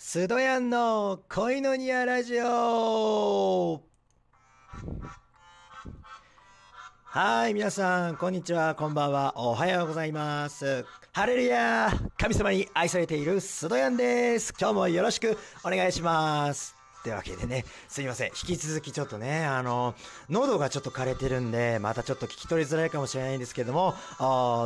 [0.00, 3.82] スドヤンの恋のニアラジオ
[7.04, 10.86] はい、皆さん、こんにちは、こんばんは、おはようございます。
[11.12, 14.54] ハレルヤ神様に愛されているスドヤンです。
[14.58, 16.76] 今日もよろしくお願いします。
[17.02, 18.28] というわけでね、すいません。
[18.28, 19.96] 引き続きちょっとね、あの、
[20.30, 23.96] 喉がちょっと枯れてるんで、またちょっと聞き取りづらいかもしれないんですけども、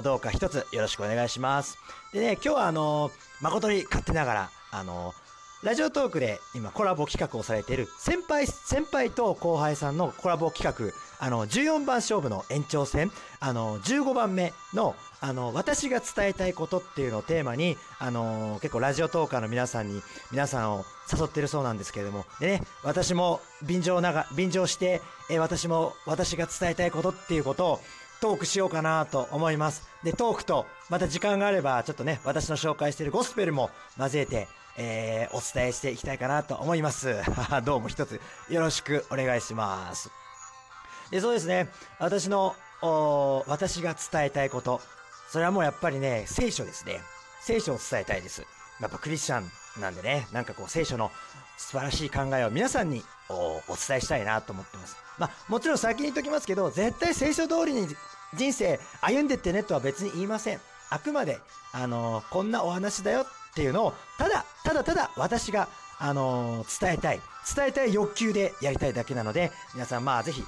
[0.04, 1.78] どうか一つよろしくお願いします。
[2.12, 3.10] でね、今日はあの、
[3.40, 5.14] 誠に勝手ながら、あの、
[5.62, 10.92] ラジオトークで今コラボ企画をされている先輩、先輩と後輩さんのコラボ企画、
[11.24, 20.84] あの、14番勝負の延長戦、あの、15番目の、あの、私が伝えたいことっていうのをテーマに、あの、結構ラジオトーカーの皆さんに、皆さんを
[21.16, 25.00] 誘ってるそうなんですけれども、でね、私も便乗なが、便乗して、
[25.30, 27.80] え私も私が伝えたいことっていうことを、
[28.20, 29.88] トークしようかなと思います。
[30.02, 37.16] で、トークと、また時間があれば、ちょっとね、私の紹介しているゴスペルも交えて、えーお伝えしていきたいかなと思います。
[37.64, 40.10] どうも一つよろしくお願いします。
[41.10, 42.56] で、そうですね、私の、
[43.46, 44.80] 私が伝えたいこと、
[45.30, 47.00] それはもうやっぱりね、聖書ですね。
[47.40, 48.46] 聖書を伝えたいです。
[48.80, 49.50] やっぱクリスチャン
[49.80, 51.10] なんでね、なんかこう聖書の
[51.56, 54.96] 素晴らしい考えを皆さんにお伝えしたいなと思ってます。
[55.18, 57.88] まあ、もちろん先に言っときますけど、絶対聖書通りに
[58.34, 60.60] 人生歩んでってねとは別に言いません。
[60.90, 61.38] あくまで、
[61.72, 67.20] あのこんなお話だよっていうのを、ただ、ただただ私が、あの伝えたい、
[67.54, 70.42] 伝えたい欲求でやりたいだけなので、皆さんまあぜひ、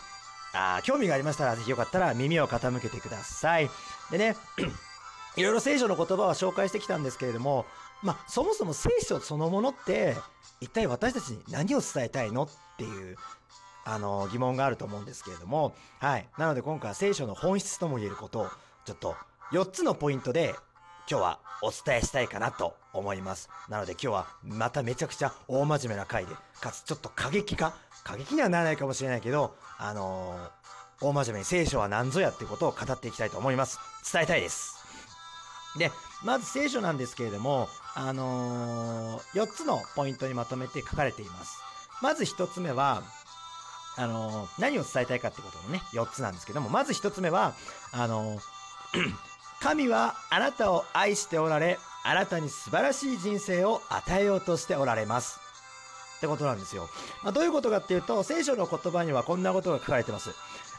[0.53, 3.71] あ興味がありましたら、ぜひよかったら耳を傾けてください。
[4.11, 4.37] でね、
[5.37, 7.67] いろいろ聖書の言葉は紹介してきたんですけれども、
[8.03, 10.17] まあ、そもそも聖書そのものって、
[10.61, 13.17] 一体私たちに何を伝えたいのっていう、
[13.85, 16.27] あの、疑問があると思うんですけれども、はい。
[16.39, 18.49] なので今回は聖書の本質とも言えることを、
[18.87, 19.15] ちょっと
[19.53, 20.55] 4つのポイントで、
[21.11, 23.51] 今日はお伝えしたいかなと思います。
[23.69, 27.75] なので今日はまためちゃくちゃ大真面目な回で、かつちょっと過激化、
[28.05, 30.65] 過激にはならないかもしれないけど、あのー
[31.01, 33.79] 大真面目に聖書は何ぞやってことを語っていきたいと思います。
[34.11, 34.77] 伝えたいです。
[35.77, 35.91] で、
[36.23, 41.59] まず聖書なんですけれども、あのー、4つのポイントにまとめて書かれています。
[42.01, 43.03] まず1つ目は、
[43.97, 47.55] あのー何を伝えたいかってことのね、4つなんですけども、まず1つ目は、
[47.93, 49.34] あのー
[49.65, 55.41] 神はあなたを愛しておられ、あなたに素晴らしい人生を与えようとしておられます。
[56.19, 56.87] ってことなんですよ。
[57.23, 60.33] まあ、どういうことかっていうと、聖書の言葉にはこんなことが書かれてます。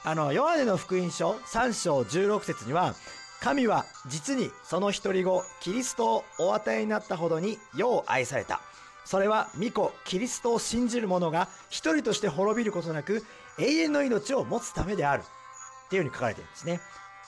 [0.04, 2.94] あの、ヨハネの福音書3章16節には、
[3.42, 8.62] 神は実にその一人子、キリストをお与えになったほどによう愛された。
[9.04, 13.26] それは御子、キリストを信じる者が一人として滅びることなく、
[13.58, 15.24] 永遠の命を持つためである。
[15.88, 16.82] っていうふうに書かれてるんですね。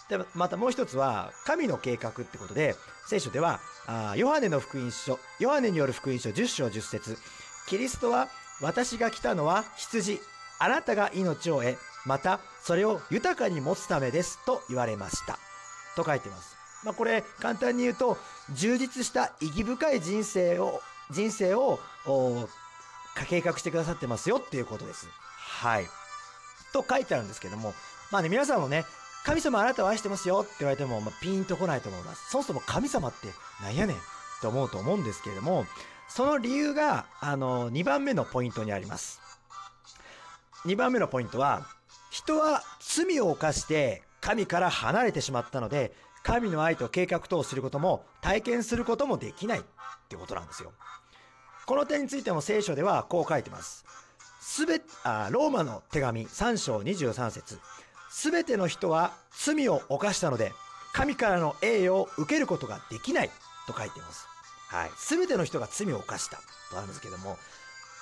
[0.10, 2.76] でまたもう一つは神の計画ってことで
[3.08, 7.18] 聖書ではあヨハネの福音書ヨハネによる福音書10章10節。
[7.68, 8.30] キリストは
[8.62, 10.20] 私が来たのは羊
[10.60, 15.38] あなたが命を得またそれを豊かに持つためですと言われました。
[15.96, 18.18] と書いてます、まあ、これ簡単に言うと
[18.54, 20.82] 充実した意義深い人生を
[21.12, 21.80] 人生を
[23.28, 25.08] 計画してくださってますよっていうことです。
[25.38, 25.88] はい。
[26.72, 27.74] と書いてあるんですけども
[28.12, 28.86] まあね皆さんもね
[29.28, 32.32] 神様あなたを愛してますよって言われても、まあ、ピンとこないと思います。
[32.32, 33.28] そもそも神様って
[33.62, 34.00] なんやねんっ
[34.40, 35.66] て思うと思うんですけれども、
[36.08, 39.20] その理由が、あの、2番目のポイントにあります。
[40.66, 41.68] 2番目のポイントは、
[42.10, 45.94] 人は罪を犯して神から離れてしまったので、
[46.24, 49.64] 神の愛と計画とをすることも体験することもできないっ
[50.08, 50.72] てことなんですよ。
[51.66, 53.84] この点についても聖書ではこう書いてます。
[54.40, 57.60] すべ、あ、ローマの手紙3章23節
[58.18, 60.52] すべての人は罪を犯したので、
[60.92, 63.30] 神からの栄誉を受けることができない
[63.68, 64.26] と書いています。
[64.70, 64.92] はい。
[64.98, 66.38] すべての人が罪を犯した
[66.72, 67.38] とあるんですけども、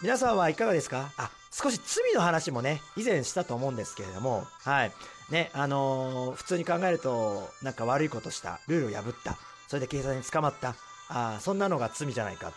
[0.02, 1.12] 皆さんはいかがですか？
[1.18, 4.94] あ、少し罪の話もね、以前したと思うんですけれども、はい。
[5.32, 9.38] ね、あのー普通に考えると、なんか悪いことした、ルールを破った、
[9.68, 10.78] それで警察に捕まった、
[11.10, 12.54] あーそんなのが罪じゃないか。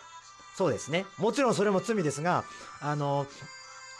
[0.55, 1.05] そうですね。
[1.17, 2.45] もちろんそれも罪ですが、
[2.79, 3.27] あのー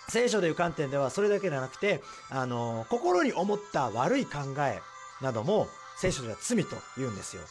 [0.10, 4.80] 聖書でいう観点ではそれだけではなくて、あの心に思った悪い考え
[5.22, 5.68] なども
[5.98, 7.42] 聖書では罪と言うんですよ。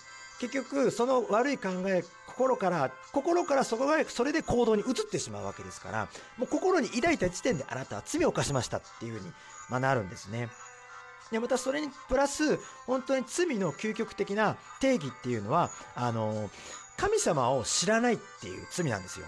[0.40, 9.32] 結局その悪い考え心から心からそこがそれで行動に移ってしまうわけですからもう心に抱いた時点であなたは罪を犯しましたっていうふうに、
[9.69, 10.49] ま、なるんですね。
[11.32, 16.49] でまたそれにプラス本当に罪の究極的な定義っていうのはあの
[16.96, 19.26] 神様を知らないっていう罪なんですよ。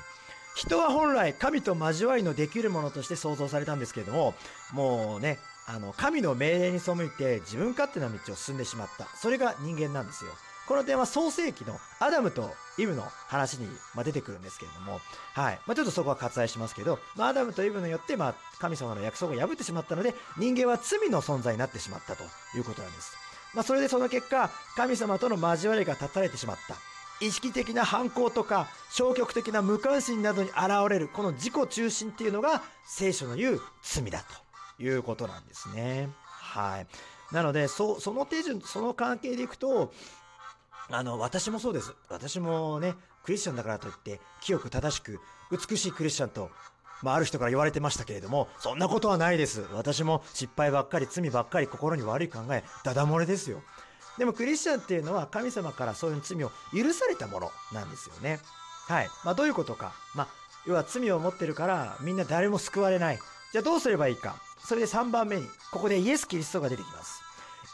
[0.60, 4.34] 人は本来神と交わりのできるものとして創造されたんですけれども
[4.74, 9.06] もうねあの神の命令に背いて自分勝手な道を進んでしまった。
[9.16, 10.32] それが人間なんですよ。
[10.66, 15.00] この点は創世記のアダムとイブの話に、ま、出てくるんですけれども、
[15.32, 15.60] はい。
[15.66, 22.24] まあ、ちょっとそこは割愛しますけど、まあ、アダムとイブによって、まあ、神様の約束を破ってしまったので人間は罪の存在になってしまったと
[22.56, 23.16] いうことなんです、
[23.54, 26.89] まあ、それでその結果神様との交わりが断たれてしまった。
[27.20, 30.58] 意識的な反抗とか消極的な無関心などに現
[30.88, 34.24] れるこの自己中心っていうのが聖書の言う罪だ
[34.78, 36.08] ということなんですね。
[36.26, 36.86] はい。
[37.32, 39.92] なので、そその手順、その関係でいくと、
[40.90, 41.94] あの、私もそうです。
[42.08, 45.20] 私もね、クリスチャンだからといって、清く正しく、
[45.50, 46.50] 美しいクリスチャンと、
[47.02, 49.64] まあ、ある人から言われてましたけれども、そんなことはないです。
[49.72, 53.62] 私も失敗ばっかり、罪ばっかり、心に悪い考え、ダダ漏れですよ。
[54.20, 58.38] でもクリスチャンっていうのは神様からそういう罪を許されたものなんですよね。
[58.86, 59.08] はい。
[59.24, 59.94] まあどういうことか。
[60.14, 60.28] まあ
[60.66, 63.18] 要は罪を持ってるからみんな誰も救われない。
[63.50, 64.36] じゃあどうすればいいか。
[64.58, 67.22] それで3番目にここでイエス・キリストが出てきます。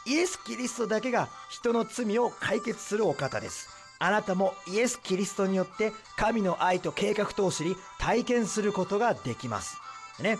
[0.05, 3.67] イエス・キリストだけが人の罪を解決するお方です。
[3.99, 9.75] あなたもイエス・キリストによって神の愛と計画とを知り体験することができます。
[10.21, 10.37] ね。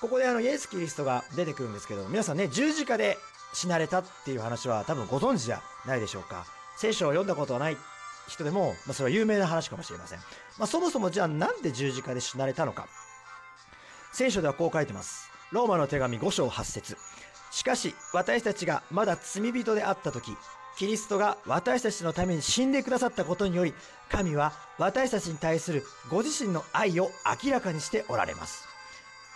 [0.00, 3.18] ここであのイエス・キリストが出てくるんですけど皆さんね十字架で
[3.52, 6.46] 死なれたっていう話は多分ご存知じゃないでしょうか。
[6.76, 7.76] 聖書を読んだことはない
[8.28, 10.18] 人でも、まあ、それは有名な話かもしれません。
[10.58, 12.86] まあ、そもそもじゃあなんで十字架で死なれたのか。
[14.12, 15.30] 聖書ではこう書いてます。
[15.50, 16.96] ローマの手紙5章8節
[17.50, 20.36] しかし私たちがまだ罪人であった時、
[20.76, 23.74] キリストが私たちのために死んでくださったことにより、
[24.10, 27.10] 神は私たちに対するご自身の愛を
[27.44, 28.67] 明らかにしておられます。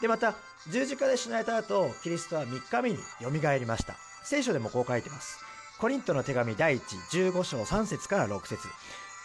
[0.03, 0.35] で、また、
[0.69, 3.97] 十字架で死なれた後、キリストは3日目によみがえりました。
[4.25, 5.39] 聖書でもこう書いてます。
[5.79, 8.69] コリントの手紙第1、15章3節から6節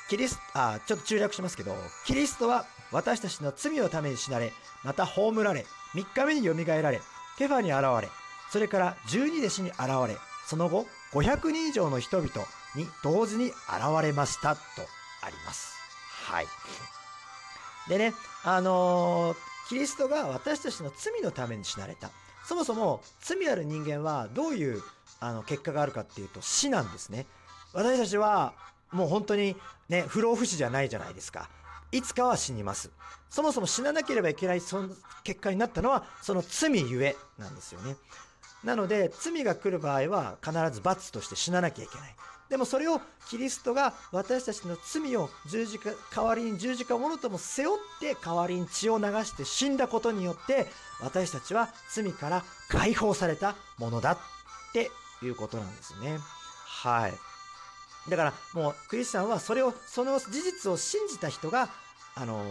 [0.10, 1.76] キリストあ、ちょっと中略しますけど、
[2.06, 4.54] キリストは私たちの罪のために死なれ、
[4.84, 5.66] また葬られ、
[5.96, 7.02] 3日目によみがえられ、
[7.40, 8.10] ケファに現れ、
[8.52, 12.32] それから12弟子に現れ、その後、500人以上の人々
[12.76, 13.56] に同時に現
[14.04, 14.62] れましたと
[15.24, 15.74] あります。
[16.26, 16.48] はい。
[17.90, 18.14] でね、
[18.44, 19.38] あのー、
[19.68, 22.10] キリストが私たちの罪のために死なれた。
[22.46, 24.82] そもそも罪ある人間はどういう
[25.20, 27.26] あの結果があるかっていうと死なんですね。
[27.74, 28.54] 私たちは
[28.92, 29.56] もう本当に
[29.90, 31.50] ね、不老不死じゃないじゃないですか。
[31.92, 32.92] いつかは死にます。
[33.30, 34.90] そもそも死ななければいけないその
[35.24, 37.98] 結果になったのはその罪ゆえなんですよね。
[38.64, 42.16] なので罪が来る場合は必ず罰として死ななきゃいけない。
[42.50, 50.68] でもそれをキリストが私たちの罪を十字架代わりに十字架をものとも背負って代わりに血を流して死んだことによって
[51.02, 54.18] 私たちは罪から解放されたものだっ
[54.72, 54.90] て
[55.22, 56.20] いうことなんですね。
[56.66, 57.14] はい。
[58.10, 61.70] だからもうクリスチャンはそれをその事実を信じた人が
[62.16, 62.46] あのー、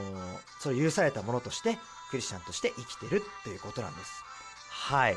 [0.60, 1.78] それ許されたものとして
[2.10, 4.22] クリスチャンとして生きてるということなんです。
[4.68, 5.16] はい。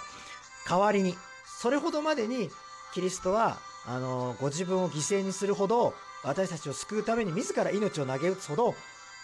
[0.67, 1.15] 代わりに
[1.45, 2.49] それほどまでに
[2.93, 5.93] キリストはあのご自分を犠牲にするほど
[6.23, 8.75] 私たちを救うために自ら命を投げ打つほど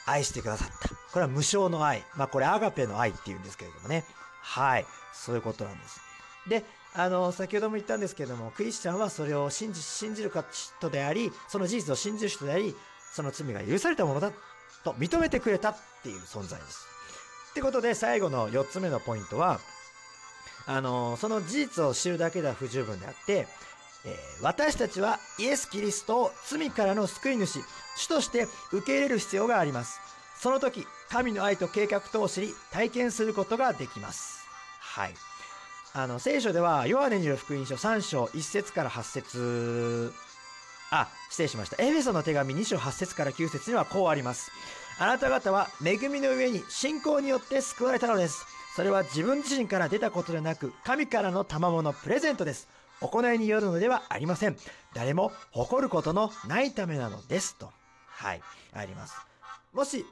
[0.06, 0.90] 愛してくださった。
[0.90, 2.04] これは無償の愛。
[2.16, 4.06] まあこれアガペの愛っていうんですけれどもね。
[4.42, 4.86] はい。
[5.14, 6.00] そういうことなんです。
[6.48, 6.64] で、
[6.94, 10.32] あの、先ほども言ったんですけども、クリスチャンはそれを信じ、信じる
[10.80, 12.76] 人であり、その事実を信じる人であり、
[13.14, 14.32] その罪が許されたものだ
[14.84, 16.86] と認めてくれたっていう存在です。
[17.52, 19.60] ってことで、最後の4つ目のポイントは、
[20.68, 23.48] あの、その事実を知るだけでは不十分であって、
[24.06, 27.60] え、私たちはイエス・キリストを罪からの救い主、
[27.98, 30.00] 主として受け入れる必要があります。
[30.40, 34.46] その時、神の愛と計画とを知り、体験することができます。
[34.80, 35.14] はい。
[35.94, 40.14] あの、聖書では、ヨハネによる福音書3章1節から8節
[40.92, 41.82] あ、失礼しました。
[41.82, 44.52] エフェソの手紙2章8節から9節にはこうあります。
[45.00, 48.46] あなた方は恵みの上に信仰によって救われたのです。
[48.76, 52.68] それは自分自身から出たことでなく、神からの賜物プレゼントです。
[53.02, 54.58] 行いによるのではありません。
[54.94, 57.58] 誰も誇ることのないためなのです。
[57.58, 57.72] と。
[58.08, 58.42] はい。
[58.74, 59.16] あります。
[59.74, 60.06] もし、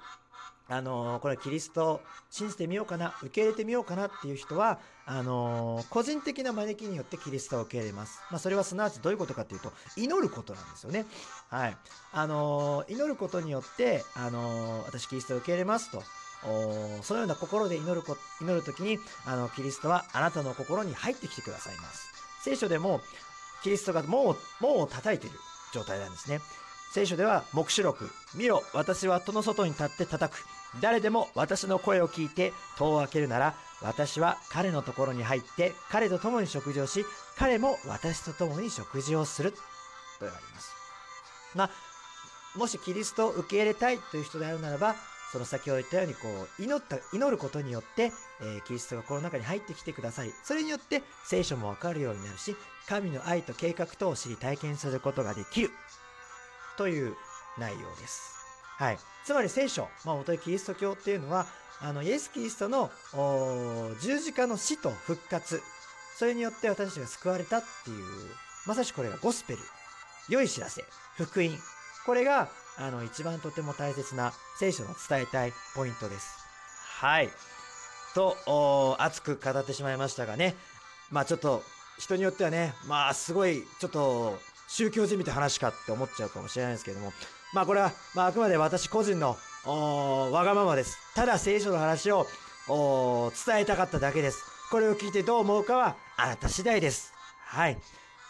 [0.67, 8.21] あのー、これキリスト信じてみようかな、受け入れてみようかなっていう人は、あのー、個人的な招きによってキリストを受け入れます。
[8.31, 11.05] まあ、それはすなわちどういうことかっていうと、祈ることなんですよね。
[11.49, 11.77] はい。
[12.11, 16.03] あのー、祈ることによって、あの私キリストを受け入れますと。
[17.03, 22.12] そのような心で祈るこ、祈るときに、あの、キリストはあなたの心に入ってきてくださいます。
[22.43, 22.99] 聖書でも
[23.63, 25.39] キリストが門をを叩いている
[25.73, 26.41] 状態なんですね。
[26.91, 30.45] 聖書では黙示録、見ろ、私は戸の外に立って叩く。
[30.81, 37.05] 誰でも私の声を聞いて戸を開けるなら、私は彼のところに入って、彼と共に食事をし、
[37.37, 39.53] 彼も私と共に食事をする。
[39.53, 39.57] と
[40.21, 40.73] 言われます。
[41.55, 41.69] まあ、
[42.59, 44.95] もしキリストを受け入れたいという人であるならば、
[45.33, 46.27] その先ほど言ったようにこ
[46.59, 52.55] う祈った祈ることによって、えー、キリストがこの中に入ってきてくださいそれによって聖書もわかるようになるし
[52.87, 55.71] 神の愛と計画とを知り体験することができる
[56.77, 57.15] という
[57.57, 58.33] 内容です。
[58.77, 58.97] はい。
[59.23, 61.45] つまり聖書、まあ、元キリスト教っていうのは、
[61.79, 62.91] あの、イエス・キリストの
[64.01, 65.61] 十字架の死と復活、
[66.17, 68.05] それによって私たちが救われたっていう、
[68.65, 69.59] まさしくこれがゴスペル、
[70.29, 70.83] 良い知らせ、
[71.15, 71.49] 福音。
[72.05, 76.37] これが、あの、一番とても大切な聖書の伝えたいポイントです。
[76.99, 77.29] はい。
[78.15, 80.55] と、熱く語ってしまいましたがね、
[81.11, 81.63] まあちょっと、
[81.99, 87.13] 人によってはね、まあすごい、ちょっと、宗教じみた話かって思っちゃうかもしれないですけども、
[87.53, 90.97] まあこれは、まああくまで私個人の、わがままです。
[91.13, 92.27] ただ聖書の話を、
[93.45, 94.43] 伝えたかっただけです。
[94.71, 97.13] これを聞いてどう思うかは、あなた次第です。
[97.45, 97.77] はい。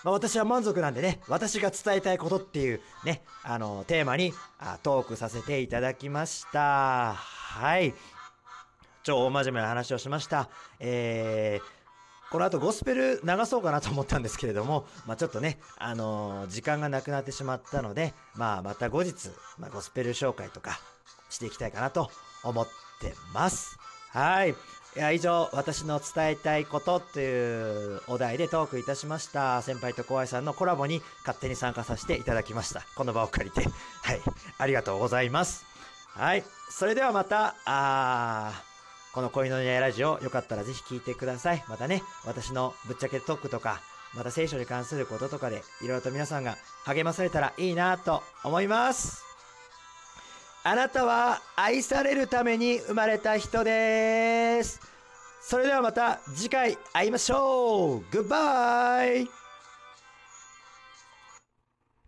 [0.04, 7.14] まあ、私は満足なんでね、私が伝えたいことっていうね、あの、テーマにあトークさせていただきました。
[7.14, 7.94] はい。
[9.04, 10.50] 超大真面目な話をしました。
[10.80, 20.80] えー、この後ゴスペル流そうかなと思ったんですけれども、まあ、ちょっとね、あのー時間がなくなってしまったので、まあ、また後日、まあ、ゴスペル紹介とか
[21.30, 22.10] していきたいかなと
[22.44, 22.68] 思っ
[23.00, 23.78] てます。
[24.10, 24.56] はい。
[24.96, 29.60] いや、以上、私の伝えたいことというお題でトークいたしました。
[29.64, 32.84] 先輩と後輩さんのコラボに勝手に参加させていただきました。
[32.96, 33.64] この場を借りて。
[34.04, 34.22] はい。
[34.60, 35.66] ありがとうございます。
[36.10, 36.44] はい。
[36.70, 41.64] それではまた、あーこの恋の似合いラジオ、よかったらぜひ聞いてください。
[41.68, 43.82] またね、私のぶっちゃけトークとか、
[44.14, 49.33] また聖書に関することとかで、いろいろと皆さんが励まされたらいいなと思います。
[50.66, 54.80] あなたは愛されるために生まれた人です。
[55.42, 58.00] それではまた次回会いましょう。
[58.10, 59.43] グッバイ